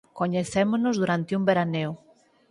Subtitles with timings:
[0.19, 1.91] Coñecémonos durante un veraneo.